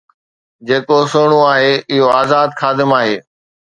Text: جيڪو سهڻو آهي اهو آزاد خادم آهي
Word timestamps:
جيڪو 0.67 0.97
سهڻو 1.11 1.39
آهي 1.51 1.69
اهو 1.91 2.07
آزاد 2.21 2.49
خادم 2.59 2.97
آهي 3.01 3.15